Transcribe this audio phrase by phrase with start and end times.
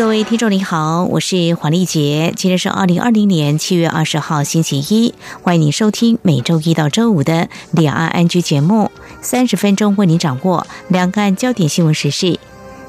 [0.00, 5.12] 各位听众您好，我是黄丽杰，今天是二零二零年七月二十号星期一，
[5.42, 8.90] 欢迎您收听每周一到周五的两岸安居节目，
[9.20, 12.40] 三十分钟为您掌握两岸焦点新闻时事。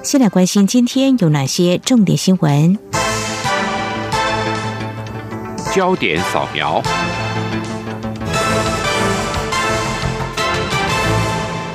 [0.01, 2.79] 先来关心今天有哪些重点新闻？
[5.75, 6.81] 焦点扫描。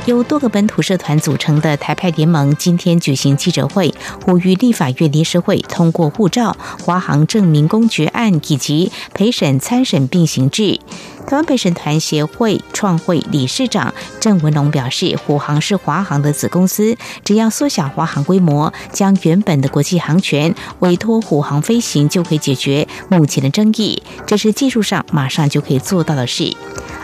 [0.07, 3.93] 由多个本土社团组成的台派联盟今天举行记者会，
[4.25, 10.79] 呼吁立法院临时会通过护照、华航证明公决案以及陪审参审并行制。
[11.27, 24.01] 台湾陪审团协会创会理事长郑文龙表示，虎航是华航的子公司，只要缩小华航规模，将原本的国际航权委托虎航飞行，就可以解决目前的争议。
[24.25, 26.57] 这是技术上马上就可以做到的事。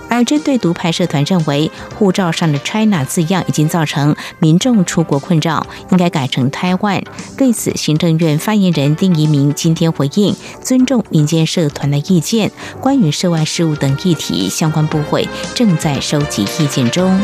[0.08, 7.02] 而针对独派社团认为护照上的 China 字样已经造成民众出国困扰，应该改成 Taiwan。
[7.36, 17.20] 对此，行政院发言人丁一明今天回应，尊重民间社团的意见，关于涉外事务等议题，相关部会正在收集意见中。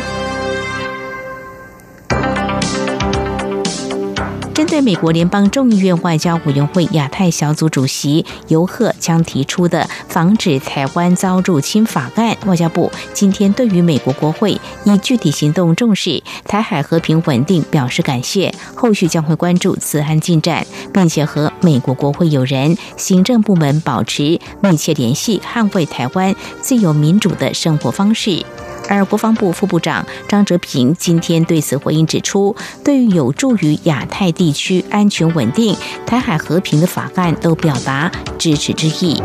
[4.69, 28.45] 对美国联邦众议院外交委员会亚太小组主席尤赫将提出的防止台湾遭入侵法案，外交部今天对于美国国会以具体行动重视台海和平稳定表示感谢，后续将会关注此案进展，并且和美国国会友人、行政部门保持密切联系，捍卫台湾自由民主的生活方式。
[28.88, 35.76] 而国防部副部长张哲平今天对此回应指出，对于有助于亚太地区安全稳定、
[36.06, 39.22] 台海和平的法案，都表达支持之意。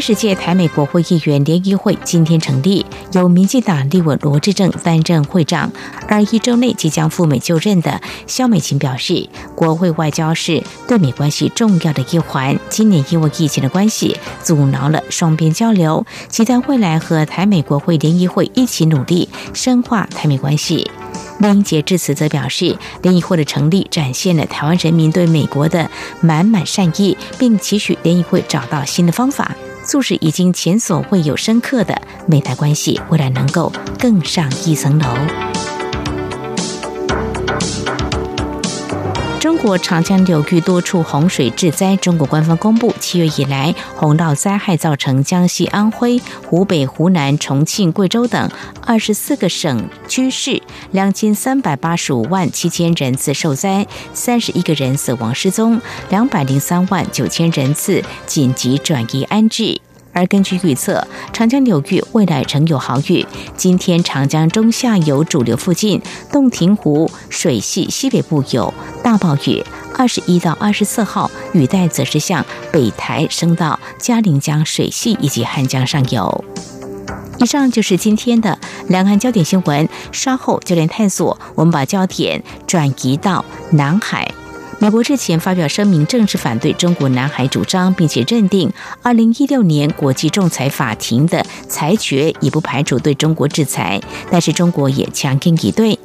[0.00, 5.70] 第十届台美国会议员联谊会今天成立，由民进党立委罗志正担任会长。
[6.08, 12.58] 而一周内即将赴美就任的肖美琴表示，国会外交是对美关系重要的一环。
[12.70, 20.90] 今年因为疫情的关系，阻挠了双边交流，期待未来和台美国会联谊会一起努力，深化台美关系。
[21.40, 25.90] 林英杰致辞则表示，联谊会的成立展现了台湾人民对美国的
[26.22, 29.54] 满满善意，并期许联谊会找到新的方法。
[29.90, 35.69] 促使已经前所未有深刻的美台关系，未来能够更上一层楼。
[39.40, 48.50] 中国长江流域多处洪水致灾，中国官方公布，七月以来洪涝灾害造成江西、安徽、湖北、湖南、重庆、贵州等
[48.82, 55.80] 二十四个省区市两千三百八十五万七千人次受灾，三十一个人死亡失踪，
[56.10, 59.80] 两百零三万九千人次紧急转移安置。
[60.12, 63.26] 而根据预测，长江流域未来仍有豪雨。
[63.56, 66.00] 今天，长江中下游主流附近，
[66.30, 68.72] 洞庭湖水系西北部有
[69.02, 69.64] 大暴雨。
[69.96, 76.44] 二十一到二十四号，雨带则是向北台升到嘉陵江水系以及汉江上游。
[77.38, 79.88] 以上就是今天的两岸焦点新闻。
[80.12, 84.30] 稍后焦点探索，我们把焦点转移到南海。
[84.82, 94.00] 美国日前发表声明，正式反对中国南海主张，并且认定二零一六年国际仲裁法庭的裁决已不排除对中国制裁。
[94.30, 95.98] 但是中国也强硬以对。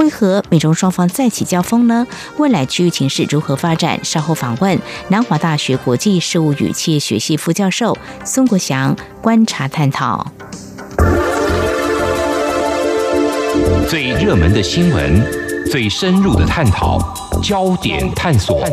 [0.00, 2.04] 为何美中双方再起交锋呢？
[2.36, 4.04] 未来区域情势如何发展？
[4.04, 4.76] 稍后访问
[5.06, 10.32] 南华大学国际事务与企业学系副教授孙国祥观察探讨。
[13.88, 16.98] 最热门的新闻，最深入的探讨。
[17.42, 18.64] 焦点探索。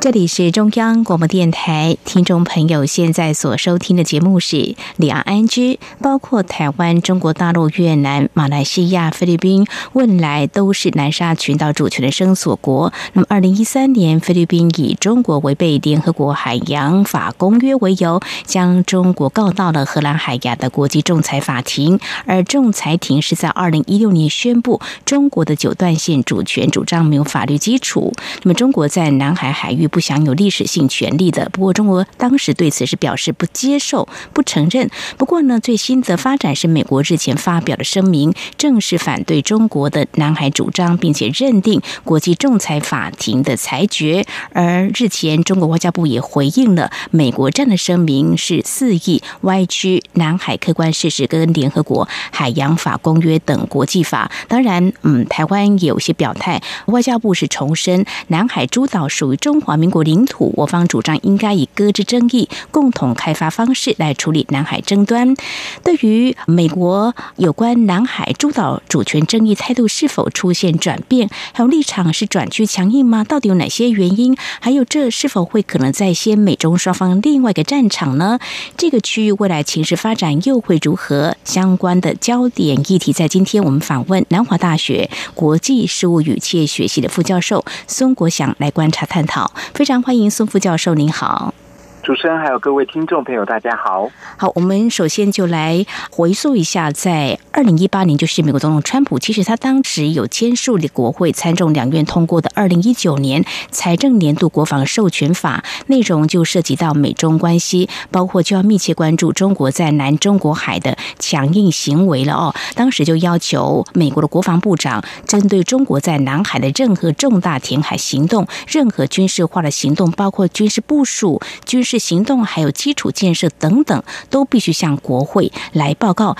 [0.00, 4.56] 这里是中央广播电台，听众朋友现在所收听的节目是
[4.96, 12.90] 《两岸安居》，包括台湾、中国大陆、越南、马来西亚、菲律宾，未来都是南沙群岛主权的生索国。
[13.12, 28.14] 那么，二零一三年，菲律宾以中国违背联合国海洋法公约为由，将中国告到了荷兰海牙的国际仲裁法庭，而仲裁庭是在二零一六年宣布中国的九段线主权主张没有法律基础。
[28.44, 29.89] 那么，中国在南海海域。
[29.90, 31.48] 不享有历史性权利的。
[31.50, 34.88] 不过，中国当时对此是表示不接受、不承认。
[35.18, 44.24] 不过呢，最新的发展是美国日前发表的声明，正式反对中国的南海主张，并且认定国际仲裁法庭的裁决。
[44.52, 54.30] 而日前，中国外交部也回应了美国这样的声明是肆意歪曲南海客观事实跟联合国海洋法公约等国际法。
[54.48, 65.34] 当然，嗯，台湾也有些表态，外交部是重申南海诸岛属于中华民国领土，我方主张应该以搁置争议、共同开发方式来处理南海争端。
[65.82, 73.24] 对于美国有关南海诸岛主权争议态度是否出现转变，还有立场是转趋强硬吗？
[73.24, 74.36] 到底有哪些原因？
[74.60, 78.38] 还有这是否会可能再掀美中双方另外一个战场呢？
[78.76, 81.34] 这个区域未来情势发展又会如何？
[81.44, 89.50] 相关的焦点议题，在今天我们访问南华大学国际事务与企业学系的副教授孙国祥来观察探讨。
[89.74, 91.54] 非常欢迎孙副教授，您好。
[92.02, 94.08] 主持人还有各位听众朋友，大家好。
[94.38, 112.54] 好，我们首先就来回溯一下，在二零一八年，就是美国总统川普，其实他当时有签署的国会参众两院通过的二零一九年财政年度国防授权法，内容就涉及到美中关系，包括就要密切关注中国在南中国海的强硬行为了哦。
[112.74, 121.89] 当时就要求美国的国防部长，针对中国在南海的任何重大填海行动、任何军事化的行动，包括军事部署、军事。
[121.90, 124.00] 是行动还有基础建设等等，
[124.30, 126.36] 都必须向国会来报告。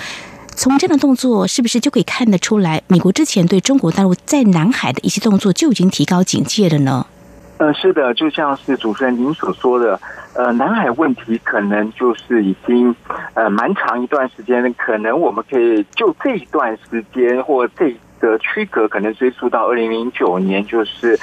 [0.54, 7.04] 从这样的动作，是不是就可以看得出来，美国之前对中国大陆在南海的一些动作就已经提高警戒了呢？
[7.58, 10.00] 呃，是的，就像是主持人您所说的，
[10.34, 12.94] 呃，南海问题可能就是已经
[13.34, 17.92] 呃蛮长一段时间，可能我们可以就这一段时间或这。
[18.20, 21.18] 的区隔可能追溯到二零零九年，就是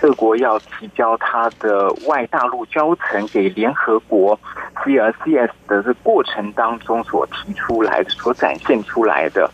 [0.00, 4.38] 各国要提交它的外大陆交层给联合国
[4.76, 9.50] CRCS 的这过程当中所提出来的、所展现出来的。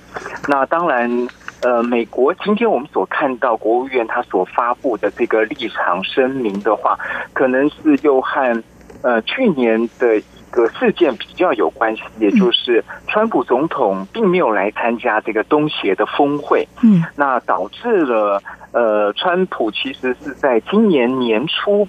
[0.49, 1.29] 那当然，
[1.63, 6.99] 呃，美国今天我们所看到国务院它所发布的这个立场声明的话，
[7.33, 8.63] 可能是又和
[9.03, 10.21] 呃去年的。
[10.51, 21.87] 个事件比较有关系，也就是川普总统并没有来参加这个东协的峰会，嗯，那导致了呃，川普其实是在今年年初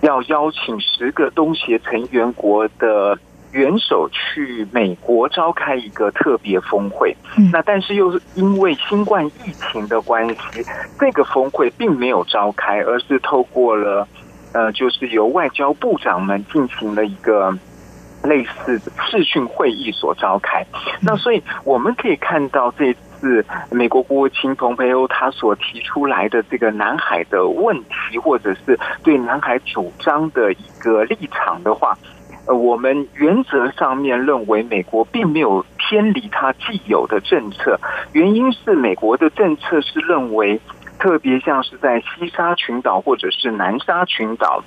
[0.00, 3.18] 要邀请十个东协成员国的
[3.52, 10.64] 元首去美国召开一个特别峰会，嗯，那但是又是因为新冠疫情的关系，
[10.98, 14.06] 这个峰会并没有召开，而是透过了
[14.52, 17.56] 呃，就是由外交部长们进行了一个。
[18.28, 20.64] 类似的视讯会议所召开，
[21.00, 31.96] 那所以我们可以看到这次美国国务卿蓬佩欧他所提出来的这个南海的问题，或者是对南海主张的一个立场的话，
[32.46, 37.80] 呃，我们原则上面认为美国并没有偏离它既有的政策，
[38.12, 40.60] 原因是美国的政策是认为，
[40.98, 44.62] 特别像是在西沙群岛或者是南沙群岛。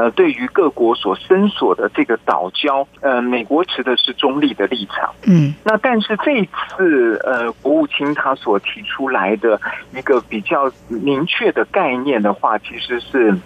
[0.00, 5.10] 呃，对于各国所伸索的这个岛礁，呃，美国持的是中立的立场。
[5.26, 9.60] 嗯，那但是这一次呃，国务卿他所提出来的
[9.94, 13.36] 一个比较明确的概念的话，其实是。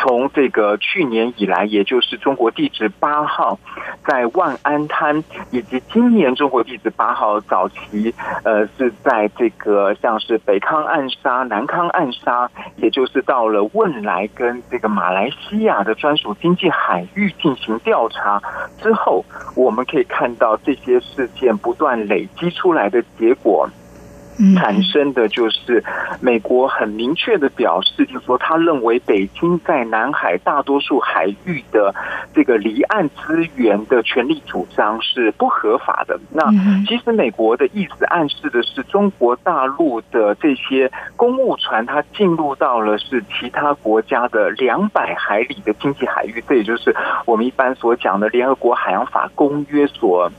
[0.00, 3.58] 从这个去年以来，也就是中国地质八号
[4.06, 18.40] 在万安滩，以及今年中国地质八号早期，呃，是在这个像是北康暗沙、南康暗沙，也就是到了汶莱跟这个马来西亚的专属经济海域进行调查
[18.80, 19.22] 之后，
[19.54, 23.68] 我们可以看到这些事件不断累积出来的结果。
[24.56, 25.84] 产生的就是
[26.20, 31.94] 美国很明确的表示，就是说他认为北京在南海大多数海域的
[32.32, 36.18] 这个离岸资源的权利主张是不合法的。
[36.32, 36.50] 那
[36.86, 46.94] 其实美国的意思暗示的是，中国大陆的这些公务船，它进入到了是其他国家的两百海里的经济海域，这也就是
[47.26, 50.30] 我们一般所讲的联合国海洋法公约所。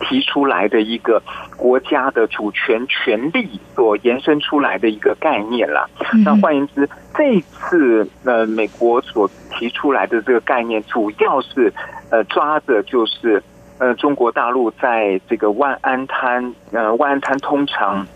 [0.00, 1.22] 提出来的一个
[1.56, 5.88] 国家的主权权利所延伸出来的一个概念了。
[6.24, 11.72] 那换言之，这次呃美国所提出来的这个概念，主要是
[12.10, 13.42] 呃抓的就是
[13.78, 18.06] 呃中国大陆在这个万安滩呃万安滩通常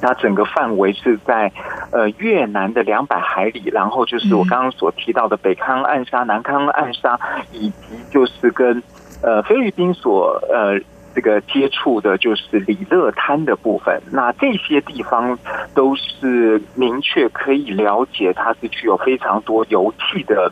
[0.00, 1.52] 它整个范围是在
[1.92, 7.18] 呃越南的两百海里，然后就是我刚刚所提到的北康暗沙、南康暗沙，
[7.52, 8.82] 以及就是跟
[9.22, 10.80] 呃菲律宾所呃。
[11.14, 14.00] 这个接触的就是里勒滩的部分。
[14.10, 15.38] 那这些地方
[15.74, 20.50] 都是明确可以了解，它是具有非常多油气的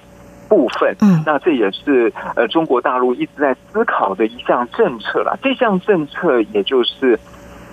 [0.49, 0.95] 部分。
[1.01, 5.39] 嗯，那这也是呃中国大陆一直在思考的一项政策了。
[5.43, 7.19] 这项政策也就是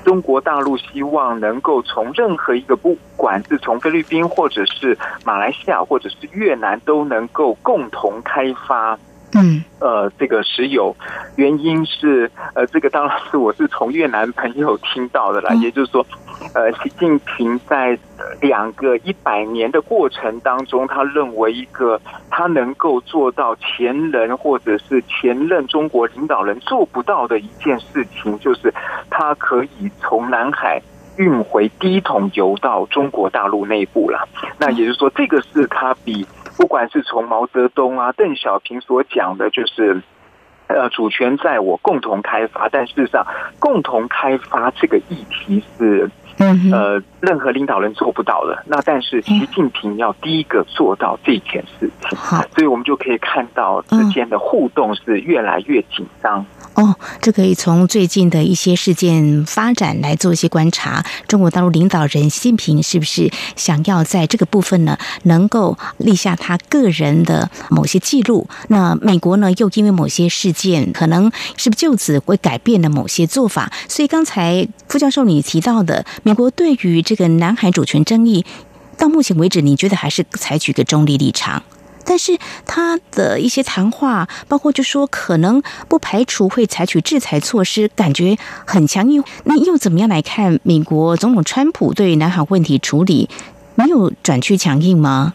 [0.05, 8.97] 中国大陆希望能够从任何一个不管是从菲律宾或者是马来西亚或者是越南都能够共同开发。
[9.37, 10.95] 嗯，呃，这个石油
[11.35, 16.05] 原因是呃，这个当然是我是从越南朋友听到的啦，也就是说，
[16.53, 17.97] 呃，习近平在
[18.41, 22.01] 两个一百年的过程当中，他认为一个
[22.31, 28.73] 他能够做到前人或者是前任中国领导人做不到的一件事情，就是
[29.09, 30.81] 他可以从南海
[31.17, 34.27] 运回第一桶油到中国大陆内部了。
[34.57, 36.25] 那也就是说，这个是他比。
[36.57, 40.01] 不管是从毛泽东啊、邓小平所讲的，就是
[40.67, 42.67] 呃主权在我，共同开发。
[42.69, 43.25] 但事实上，
[43.59, 46.09] 共同开发这个议题是
[46.71, 48.63] 呃任何领导人做不到的。
[48.65, 52.17] 那但是习近平要第一个做到这件事情，
[52.55, 56.45] 所以我们就可以看到之间的互动是越来越紧张。
[56.77, 61.03] 哦，这可以从最近的一些事件发展来做一些观察。
[61.27, 68.47] 中国大陆领导人习近平是不是想要在这个部分呢，能够立下他个人的某些记录？
[68.67, 73.71] 那美国呢，又因为某些事件，可能是不是就此会改变了某些做法？
[73.89, 78.45] 所以刚才副教授你提到的，美国对于这个南海主权争议，
[78.99, 81.63] 到目前为止，你觉得还是采取个中立立场？
[82.07, 89.21] 但是他的一些谈话，包括就说可能不排除会采取制裁措施，感觉很强硬。
[89.43, 93.29] 那又怎么样来看美国总统川普对南海问题处理
[93.75, 95.33] 没有转趋强硬吗？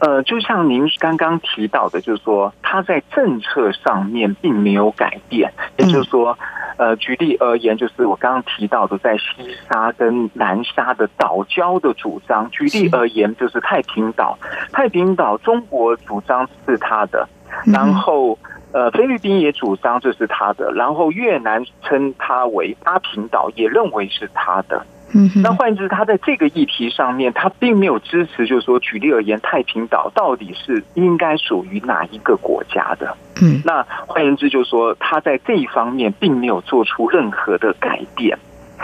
[0.00, 6.38] 呃，就像您刚刚提到的，就是说他在政策上面并没有改变，也就是说，
[6.78, 12.48] 呃，举例而言，就是我刚刚提到的在西沙跟南沙的岛礁的主张。
[12.50, 14.38] 举例而言，就是太平岛，
[14.72, 17.28] 太平岛中国主张是他的，
[17.66, 18.38] 然后
[18.72, 24.82] 呃菲律宾也主张这是他的，然后越南称它为八平岛，也认为是他的。
[25.12, 33.16] 嗯，那换言之，他在这个议题上面，他并没有支持，就是说，举例而言，太平岛到底是应该属于哪一个国家的？
[33.42, 38.38] 嗯，那换言之，就是说，他在这一方面并没有做出任何的改变。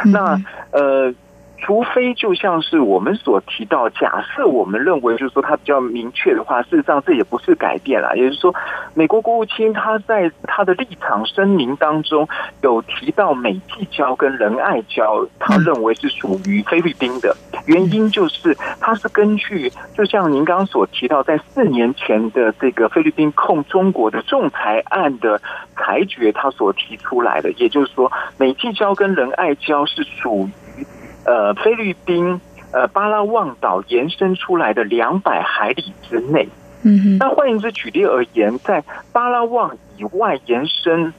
[0.05, 0.41] 那
[0.73, 1.15] 呃。
[1.59, 8.17] 除非就像是我们所提到，假设我们认为就是说它比较明确的话，事实上这也不是改变了。
[8.17, 8.55] 也就是说，
[8.95, 12.29] 美国国务卿他在他的立场声明当中
[12.63, 17.35] 有提到美济礁跟仁爱礁，他认为是属于菲律宾的
[17.67, 25.41] 原因，就是他是根据就像您刚刚所提到，在四年前的这个菲律宾控中国的仲裁案的
[25.75, 30.49] 裁决，他所提出来的，也就是说，美济礁跟仁爱礁是属。
[31.27, 32.41] 呃，菲律宾
[32.73, 36.49] 呃巴拉望岛延伸出来的两百海里之内，
[36.85, 41.13] 嗯，那换言之，举例而言，在巴拉望以外延伸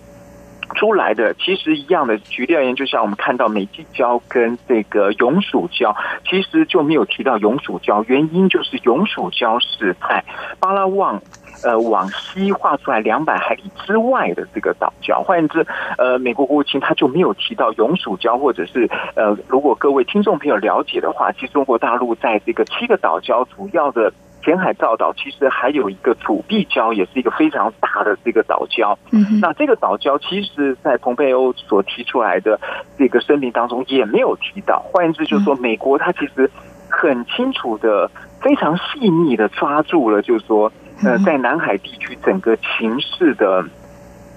[0.76, 2.18] 出来的，其实一样的。
[2.18, 5.96] 举例而言，就像我们看到美济礁跟这个永暑礁，
[6.28, 10.24] 其实就没有提到永暑礁，原因就是永暑礁是在
[10.60, 11.22] 巴拉望。
[11.64, 15.66] 呃，往西画出来两百海里之外的这个岛礁，换言之，
[15.98, 24.14] 呃，美国国务卿他就没有提到永暑礁，或者是呃，如果各位听众朋友了解的话，其实中国大陆在这个七个岛礁主要的
[24.48, 28.96] 填海造岛，其实还有一个土地礁，也是一个非常大的这个岛礁。
[29.12, 32.58] 嗯，那这个岛礁，其实在蓬佩欧所提出来的
[32.98, 34.82] 这个声明当中也没有提到。
[34.86, 36.50] 换言之，就是说，美国它其实
[36.90, 40.72] 很清楚的、非常细腻的抓住了，就是说。
[41.04, 43.64] 呃，在南海地区整个情势的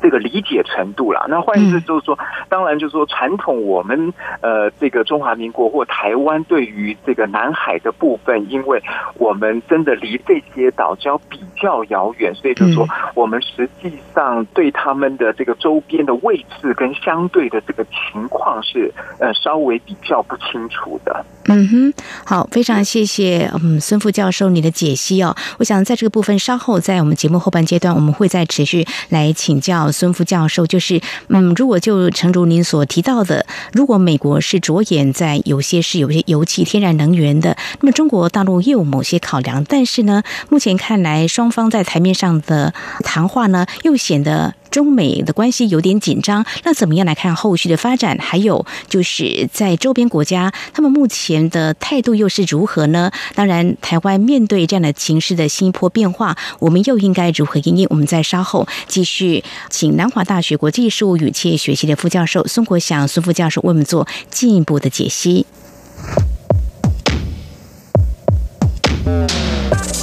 [0.02, 8.82] 这个理解程度啦，那换言之就是说，当然就是说，传统我们呃这个中华民国或台湾对于这个南海的部分，因为
[9.14, 21.24] 我们真的离这些岛礁比较遥远，所以就是说，我们实际上对他们的这个周边的位置跟相对的这个情况是呃稍微比较不清楚的。
[21.46, 21.92] 嗯哼，
[22.24, 25.34] 好，非常谢谢嗯孙副教授你的解析哦。
[25.58, 30.66] 我想在这个部分稍后在我们节目后半阶段，我们会再持续来请教孙副教授。
[30.66, 39.64] 就是嗯，如果就诚如您所提到的，如果美国是着眼在有些是有些油气、天然能源的，那么中国大陆又有某些考量。
[39.64, 44.54] 但是呢，目前看来双双方在台面上的谈话呢，又显得。
[44.70, 48.16] 中美的关系有点紧张，那怎么样来看后续的发展？
[48.20, 53.10] 还有就是在周边国家，他们目前的态度又是如何呢？
[53.34, 57.86] 当然，台湾面对这样的情势的新一波变化，我们又应该如何应应？
[57.90, 65.46] 我们在稍后继续请南华大学国际事务与企业学系的副教授孙国祥孙副教授为我们做进一步的解析。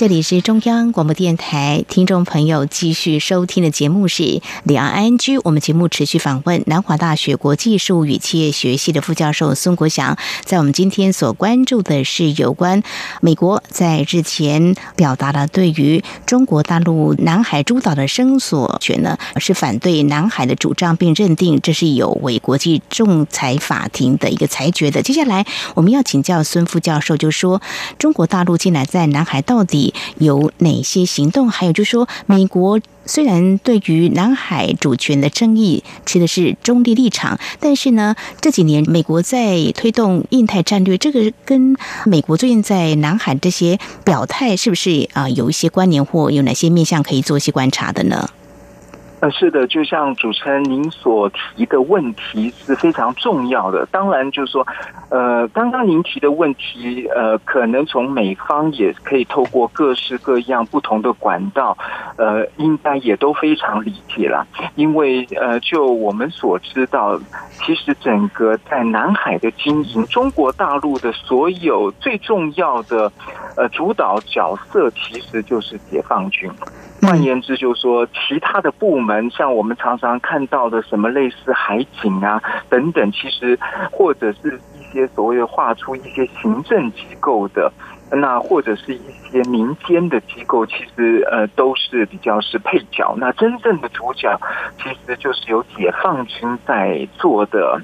[0.00, 4.22] 这里是中央广播电台，听众朋友继续收听的节目是
[4.64, 5.36] 《两岸安居》。
[5.44, 10.16] 我们节目持续访问南华大学国际术与企业学系的副教授孙国祥。
[10.42, 12.82] 在我们今天所关注的是有关
[13.20, 25.02] 美国在日前表达了对于中国大陆南海诸岛的声索权呢，是反对南海的主张，并认定这是有违国际仲裁法庭的一个裁决的。
[25.02, 27.60] 接下来我们要请教孙副教授，就说
[27.98, 29.89] 中国大陆近来在南海到底？
[30.18, 31.50] 有哪些行动？
[31.50, 48.30] 还有就是说，美国虽然对于南海主权的争议持的是中立立场，但是呢，这几年美国在推动印太战略，这个跟美国最近在南海这些表态，是不是啊有一些关联，或有哪些面向可以做一些观察的呢？
[49.20, 53.86] 呃，是的，就像主持人您所提的问题是非常重要的。
[53.92, 54.66] 当然，就是说，
[55.10, 61.76] 呃，刚刚您提的问题，呃，可能从美方也可以透过各式各样不同的管道，
[62.16, 64.46] 呃，应该也都非常理解了。
[64.74, 67.20] 因为，呃，就我们所知道，
[67.52, 73.12] 其实整个在南海的经营，中国大陆的所有最重要的
[73.54, 76.50] 呃主导角色，其实就是解放军。
[77.02, 83.58] 换言之，就是说，其他的部门，像我们常常看到的什么类似海警啊等等，其实
[83.90, 87.72] 或者是一些所谓的划出一些行政机构的，
[88.10, 93.14] 那或者是一些民间的机构，其实呃都是比较是配角。
[93.16, 94.38] 那真正的主角，
[94.78, 97.80] 其实就是由解放军在做的。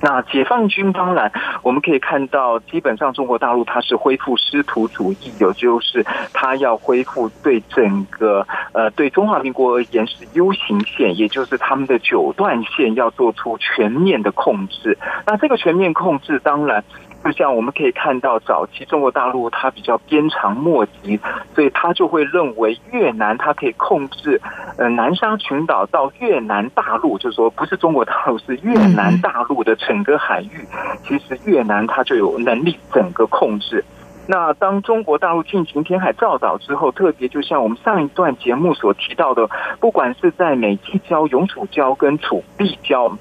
[0.00, 1.30] 那解放军当然，
[1.62, 14.96] 我们可以看到，基本上中国大陆它是恢复师徒主义，也就是它要恢复对整个呃对中华民国而言是 U 型线，也就是他们的九段线要做出全面的控制。
[15.26, 16.82] 那这个全面控制当然。
[17.22, 21.20] 就像我们可以看到，早期中国大陆它比较鞭长莫及，
[21.54, 24.40] 所以他就会认为越南它可以控制
[24.78, 30.66] 呃南沙群岛到越南大陆，就是说不是中国大陆是越南大陆的整个海域，
[31.04, 33.84] 其实越南它就有能力整个控制。
[34.26, 39.46] 那当中国大陆进行填海造岛之后，特别就像我们上一段节目所提到的，
[39.80, 43.12] 不管是在美济礁、永暑礁跟楚碧礁。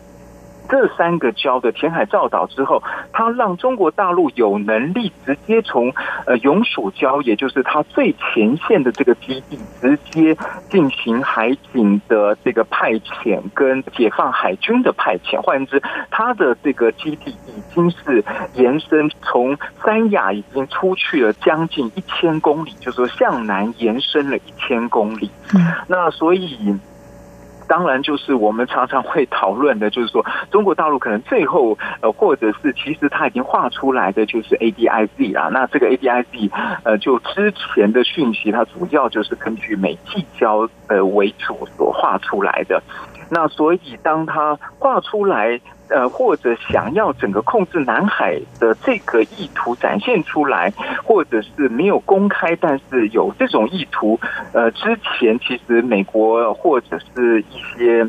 [0.69, 5.91] 这三个礁的填海造岛之后，它让中国大陆有能力直接从
[6.25, 10.37] 呃永暑礁，也就是它最前线的这个基地，直接
[10.69, 15.41] 进行海警的这个派遣跟解放海军的派遣。
[15.41, 25.31] 换言之，它的这个基地已经是延伸从三亚已经出去了将近一千公里，就是说向南延伸了一千公里。
[25.55, 26.77] 嗯那所以。
[27.69, 35.49] 当然，就是我们常常会讨论的，就是说中国大陆可能最后呃，或者是其实它已经画出来的就是 A D I Z 啦。
[35.53, 36.49] 那这个 A D I Z
[36.83, 42.81] 呃，就之前的讯息，它主要就是根据美济交呃为主所画出来的。
[43.29, 45.61] 那所以当它画出来。
[45.89, 50.71] 呃，或者想要整个控制南海的这个意图展现出来，
[51.03, 54.19] 或者是没有公开，但是有这种意图。
[54.53, 58.07] 呃，之前其实美国或者是一些。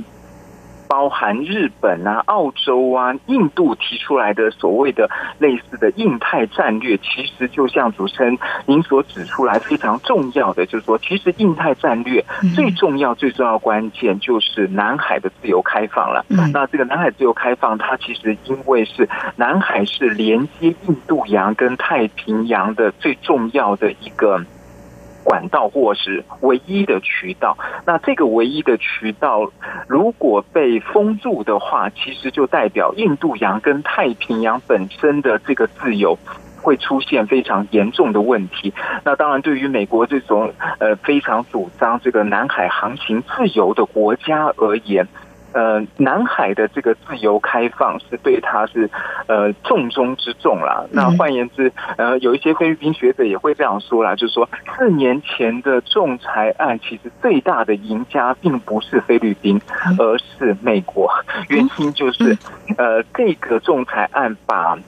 [0.91, 12.25] 包含日本啊、澳洲啊、印度提出来的所谓的类似的印太战略，其实就像主持人您所指出来，非常重要的就是说，其实印太战略
[12.57, 16.25] 最重要、最重要关键就是南海的自由开放了。
[16.53, 24.45] 那这个南海自由开放，它其实因为是南海是连接印度洋跟太平洋的最重要的一个。
[25.25, 29.51] 管道或是唯一的渠道，那这个唯一的渠道
[29.87, 36.19] 如果被封住的话，其实就代表印度洋跟太平洋本身的这个自由
[36.63, 38.73] 会出现非常严重的问题。
[39.05, 45.07] 那当然，对于美国这种呃非常主张这个南海航行自由的国家而言。
[45.53, 48.89] 呃，南海的这个自由开放是对他是
[49.27, 50.85] 呃重中之重啦。
[50.93, 59.61] 那换言之，呃，有一些菲律宾学者也会这样说啦，就是说四年前的仲裁案，其实最大的赢家并不是菲律宾，
[59.99, 61.11] 而是美国。
[61.49, 62.37] 原因就是
[62.77, 64.79] 呃，这个仲裁案把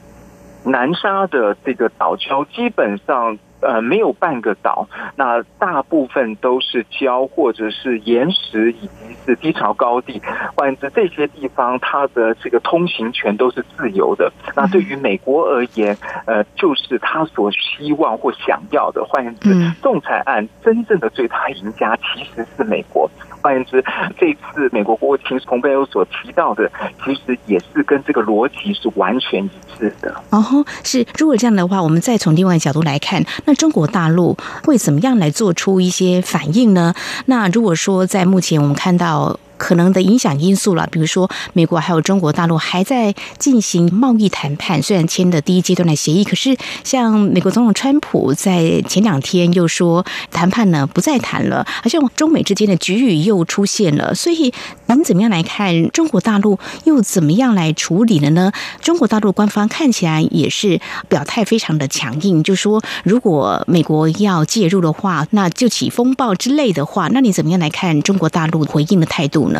[0.64, 3.38] 南沙的这个岛礁基本上。
[3.62, 10.20] 呃，没有半个岛，那大部分都是礁或者是岩石，以及是低潮高地。
[10.56, 14.32] 换言之，这些地方它的这个通行权都是自由的。
[14.54, 15.96] 那对于美国而言，
[16.26, 19.04] 呃，就是他所希望或想要的。
[19.04, 23.10] 换言之，仲裁案真正的最大赢家其实是美国。
[23.42, 23.84] 换言之，
[24.18, 26.70] 这次美国国务卿蓬佩奥所提到的，
[27.04, 30.14] 其实也是跟这个逻辑是完全一致的。
[30.30, 31.04] 哦，是。
[31.18, 36.94] 如果这样的话，我们再从另外一角度来看，那中国大陆会怎么样来做出一些反应呢？
[37.26, 39.38] 那如果说在目前我们看到。
[39.62, 54.12] 可能的影响因素了，比如说美国还有中国大陆还在进行贸易谈判，虽然签的第一阶段的协议，可是像美国总统川普在前两天又说谈判呢不再谈了，好像中美之间的局域又出现了。
[54.16, 54.52] 所以
[54.86, 58.50] 您怎么样来看中国大陆又怎么样来处理了呢？
[58.80, 69.51] 中国大陆官方看起来也是表态非常的强硬，就说如果美国要介入的话，那就起风暴之类的话，那你怎么样来看中国大陆回应的态度？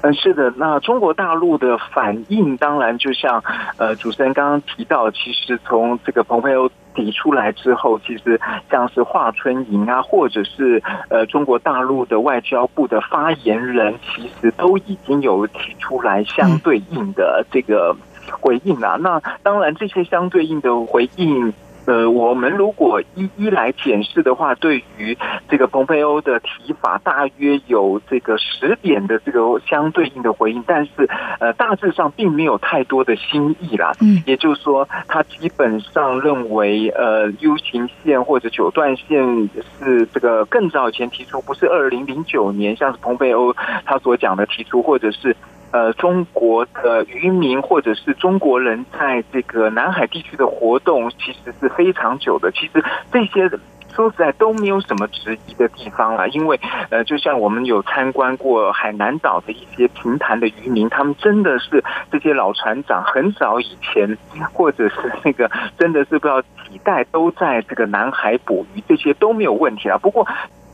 [0.00, 0.52] 嗯，是的。
[0.56, 3.42] 那中国大陆的反应，当然就像
[3.78, 8.40] 呃主持人刚刚提到，其实从这个蓬佩奥提出来之后，其实
[8.70, 17.96] 像是华春莹啊，或者是呃中国大陆的外交部的发言人，其实都已经有提出来相对应的这个
[18.30, 18.96] 回应了。
[18.98, 21.52] 那当然，这些相对应的回应。
[21.88, 25.16] 呃，我们如果一一来检视的话，对于
[25.48, 31.08] 这个蓬佩欧的提法，大约有这个十点的这个相对应的回应，但是
[31.40, 33.92] 呃，大致上并没有太多的新意啦。
[34.02, 39.48] 嗯，也就是说，他基本上认为，呃，U 型线或者九段线
[39.80, 43.54] 是这个更早以前提出，不是二零零九年，像是蓬佩欧
[43.86, 45.34] 他所讲的提出，或者是。
[45.70, 52.50] 呃，中国的渔民或者是中国人在这个南海地区的活动，其实是非常久的。
[52.52, 53.50] 其实这些
[53.94, 64.16] 说实在都没有什么质疑的地方了，因为呃，就像我们有参观过海南岛的一些平潭的渔民，他们真的是这些老船长，很早以前
[64.54, 69.98] 或者是那个真的是不知道几代都在这个南海捕鱼，这些都没有问题啊。
[69.98, 70.26] 不过。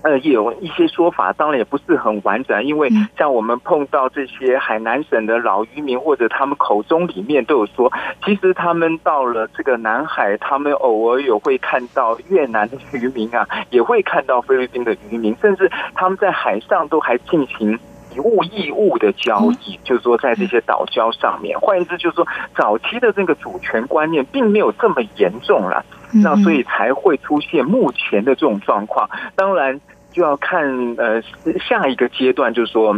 [0.05, 7.91] 呃，也有一些说法，当然也不是很完整，因为像我们碰到这些海南省的老渔民，或者他们口中里面都有说，
[8.23, 17.79] 其实他们到了这个南海，他们偶尔有会看到越南的渔民啊， 也会看到菲律宾的渔民，甚至他们在海上都还进行
[18.15, 21.59] 以物易物的交易，就是说在这些岛礁上面。
[21.59, 25.83] 换言之，就是说早期的这个主权观念并没有这么严重了，
[26.23, 29.09] 那所以才会出现目前的这种状况。
[29.35, 29.81] 当然。
[30.15, 30.65] 就要看
[30.97, 31.21] 呃
[31.69, 32.97] 下一个阶段，就是说。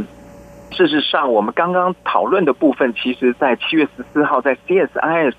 [0.72, 5.35] 事实上，我们刚刚讨论的部分，其实在七月十四号，在 CSIS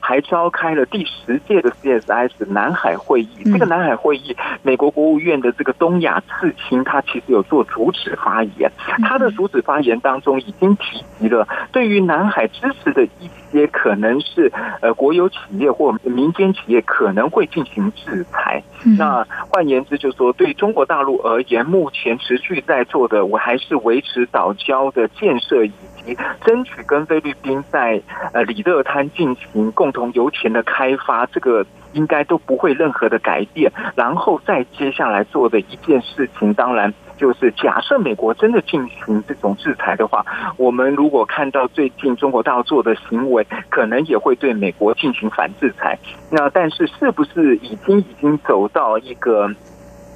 [0.00, 3.28] 还召开了第十届的 CSIS 南海会议。
[3.44, 8.70] 这个南海会议，美国国务院的这个东亚次卿，他其实有做主旨发言。
[9.04, 18.62] 他的主旨发言当中已经提及了对于南海支持的一些可能是呃国有企业或民间企业可能会进行制裁。
[18.98, 24.80] 那换言之，就是说对中国大陆而言，目前持续在做的，我还是维持岛礁。
[24.80, 28.00] 高的建设以及争取跟菲律宾在
[28.32, 33.70] 呃里勒滩进行共同油田的开发，这个应该都不会任何的改变。
[33.96, 40.24] 然后再接下来做的一件事情，当然就是假设美国真的进行这种制裁的话，
[40.56, 45.98] 我们如果看到最近中国大陆做的行为，可能也会对美国进行反制裁。
[46.30, 49.50] 那但是是不是已经已经走到一个？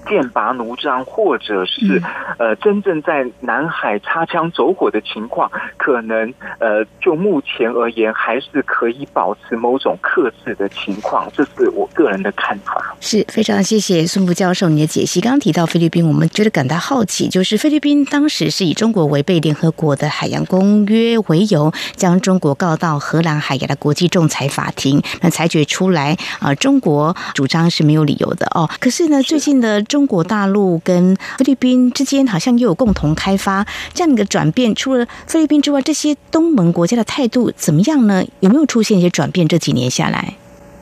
[0.08, 2.02] 剑拔弩张，或者是
[2.38, 12.94] 呃，真正在南海擦枪走火的情况，可能呃，就目前而言，还是可以保持某种克制的情况，这是我个人的看法。
[13.00, 15.20] 是非常谢谢孙副教授你的解析。
[15.20, 28.68] 刚刚提到菲律宾，我们觉得感到好奇，就是菲律宾当时是以中国违背联合国的海洋公约为由，将中国告到荷兰海牙的国际仲裁法庭，那裁决出来啊，中国主张是没有理由的哦。
[28.78, 29.82] 可是呢，最近的。
[29.94, 38.24] 中国大陆跟菲律宾之间好像又有共同开发这样一个转变，除了菲律宾之外，这些东盟国家的态度怎么样呢？
[38.40, 39.46] 有没有出现一些转变？
[39.46, 40.34] 这几年下来，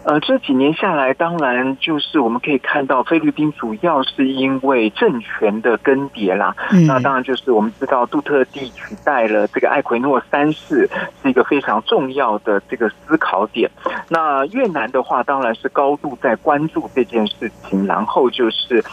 [0.04, 6.54] 呃，这几年下来，当然就是我们可以看到，菲律宾主要是因为政权的更迭啦。
[6.86, 10.88] 那当然就是我们知道，杜特地取代了这个艾奎诺三世，
[11.22, 13.70] 是一个非常重要的这个思考点。
[14.08, 18.84] 那越南的话，当然是高度在关注这件事情，然后就是。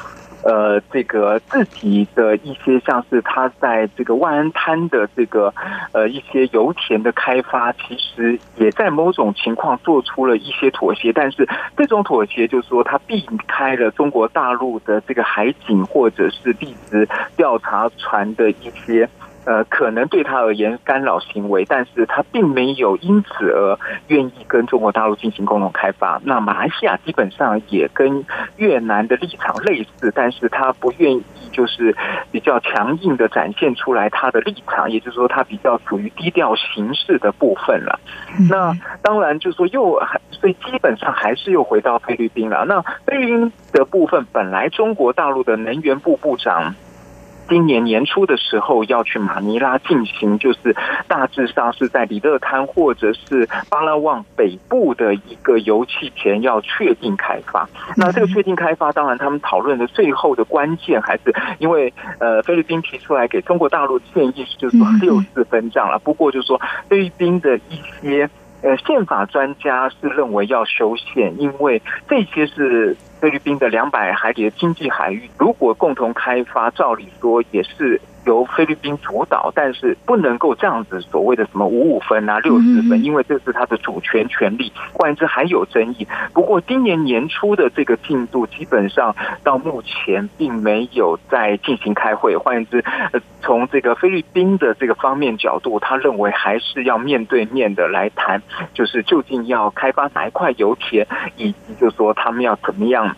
[0.43, 5.53] 呃，这个自己的一些像是他在这个万安滩的这个
[5.91, 19.07] 呃一些油田的开发，其实也在某种情况做出了一些妥协，但是这种妥协就是说，他避开了中国大陆的这个海警或者是地质调查船的一些。
[19.45, 26.21] 呃，可能对他而言干扰行为，但是他并没有因此而愿意跟中国大陆进行共同开发。
[26.23, 28.23] 那马来西亚基本上也跟
[28.57, 31.95] 越南的立场类似，但是他不愿意就是
[32.31, 37.99] 比较强硬的展现出来他的立场，也就是说他比较属于低调行事的部分了。
[38.49, 39.99] 那当然就是说又
[40.31, 42.65] 所以基本上还是又回到菲律宾了。
[42.65, 46.75] 那菲律宾的部分本来中国大陆的能源部部长。
[47.49, 50.75] 今年年初的时候要去马尼拉进行，就是
[51.07, 57.67] 大致上是在里勒滩或者是巴拉望北部的一个油气田要确定开发。
[57.97, 65.97] 那这个确定开发，当然他们讨论的最后的关键还是因为呃菲律宾提出来给中国大陆建议是就是说六四分账了。
[65.97, 68.29] 不过就是说菲律宾的一些
[68.61, 72.95] 呃宪法专家是认为要修宪，因为这些是。
[73.19, 77.99] 菲律宾的两百海里的经济海域，如果共同开发，照理说也是。
[78.25, 86.05] 由菲律宾主导，但是不能够这样子所谓的什么五五分啊、六十分，因为这是他的主权权利，换言之还有争议。
[86.33, 92.35] 不过今年年初的这个进度，基本上到目前并没有在进行开会。
[92.35, 103.08] 换言之，呃从这个菲律宾的这个方面角度，他认为还是要面对面的来谈，就是究竟要开发哪一块油田，以及就是说他们要怎么样。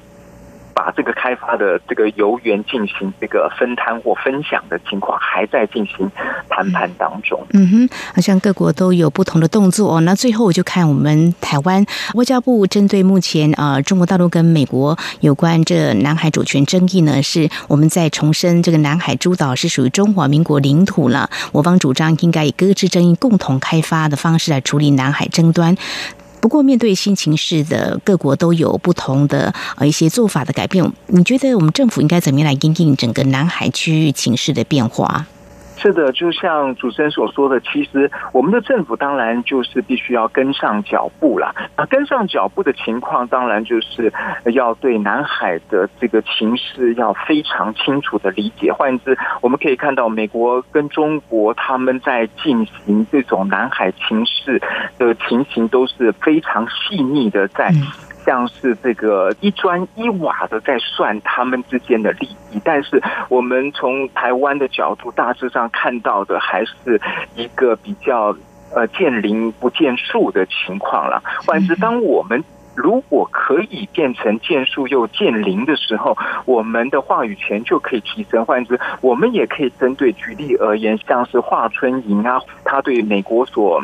[0.74, 6.10] 把这个开发的这个油源进行这个分摊或分享的情况，还在进行
[6.50, 7.40] 谈判当中。
[7.54, 10.02] 嗯哼，好像各国都有不同的动作哦。
[10.02, 21.30] 那最后我就看我们台湾外交部针对目前啊中国大陆跟美国有关这南海主权争议呢，是我们在重申这个南海诸岛是属于中华民国领土了。
[21.52, 25.76] 我方主张应该以搁置争议、共同开发的方式来处理南海争端。
[26.42, 30.84] 不过，面对新情势的各国都有不同的呃一些做法的改变。
[31.08, 35.28] 你觉得我们政府应该怎么样来应应整个南海区域情势的变化？
[35.82, 41.56] 是的，就像主持人所说的，其实我们的政府当然就是必须要跟上脚步啦。
[41.76, 44.14] 那跟上脚步的情况，当然就是
[44.54, 48.72] 要对南海的这个情势要非常清楚的理解。
[48.72, 54.62] 换言之，我们可以看到美国跟中国他们在进行这种南海情势
[55.00, 57.74] 的情形都是非常细腻的在。
[58.26, 67.02] 像是这个一砖一瓦的在算他们之间的利益，但是我们从台湾的角度大致上看到的还是
[67.36, 68.36] 一个比较
[68.76, 71.22] 呃见零不见数的情况了。
[71.46, 72.44] 换之，当我们
[72.76, 78.46] 如果可以变成见数又见零的时候，我们的话语权就可以提升。
[78.46, 83.82] 换言之，我们也可以针对举例而言，像是华春莹啊，他对美国所。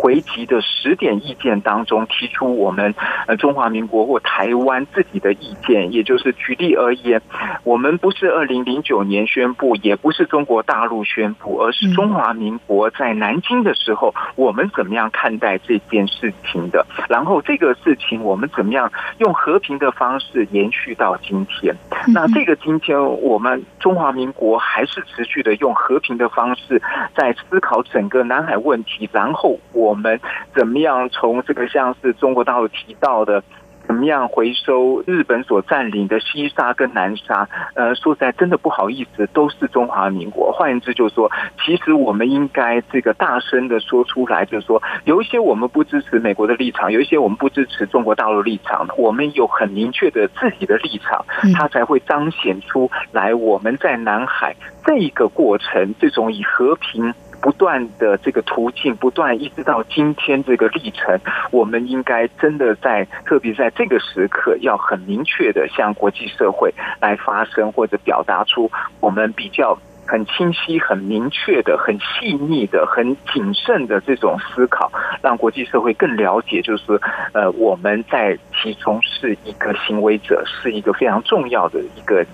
[0.00, 2.94] 回击的十点意见当中，提出我们
[3.26, 7.20] 呃中华民国或台湾自己的意见，也就是举例而言，
[7.64, 16.86] 我们不是二零零九年宣布，也不是中国大陆宣布，而是中华民国在南京的时候，我们怎么样看待这件事情的？
[17.06, 21.76] 然后这个事情我们怎么样用和平的方式延续到今天？
[22.08, 26.80] 那这个今天我们中华民国还是持续的用和平的方式
[27.14, 29.89] 在思考整个南海问题，然后我。
[29.90, 30.20] 我们
[30.54, 33.42] 怎么样从这个像是中国大陆提到的，
[33.84, 37.48] 怎么样回收日本所占领的西沙跟南沙？
[37.74, 40.52] 呃，说实在，真的不好意思，都是中华民国。
[40.52, 41.28] 换言之，就是说，
[41.64, 51.24] 其实我们应该这个大声的说出来，就是说，有一些我们不支持美国的立场，有一些我们不支持中国大陆立场，我们有很明确的自己的立场，
[51.54, 57.12] 它才会彰显出来我们在南海这一个过程，这种以和平。
[57.40, 61.18] 不断的这个途径，不断一直到今天这个历程，
[61.50, 77.00] 我们应该真的在，特别在这个时刻，要很明确的向国际社会来发声，或者表达出我们比较很清晰、很明确的、很细腻的、很谨慎的这种思考，让国际社会更了解，就是
[77.32, 82.24] 呃，我们在其中是一个行为者，是一个非常重要的一个。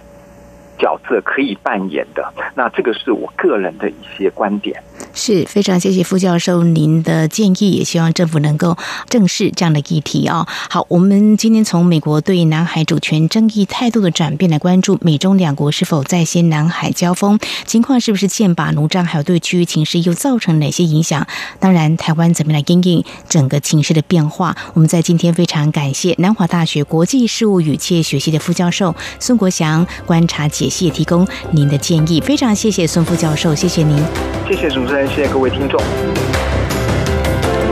[0.78, 4.78] 角色可以扮演的，那这个是我个人的一些观点。
[5.14, 8.76] 是非常谢谢副教授您的建议，也希望政府能够
[9.08, 10.46] 正视这样的议题啊。
[10.68, 21.26] 好，我们今天从美国对南海主权争议态度的转变来关注美中两国是否在先南海交锋，情况是不是剑拔弩张，还有对区域情势又造成哪些影响？
[21.58, 24.56] 当然，台湾怎么来应应整个情势的变化？
[24.74, 32.20] 我们在今天非常感谢南华大学国际事务与企业学系的副教授孙国祥观察解析，提供您的建议。
[32.20, 33.98] 非常谢谢孙副教授，谢谢您，
[34.46, 35.80] 谢谢主持人，谢谢各位听众。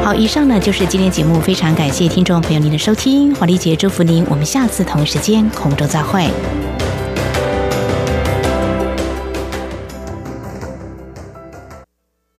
[0.03, 6.29] 好，以上呢就是今天节目，非常感谢听众朋友您的收听，华丽姐祝福您，我们下次同一时间空中再会。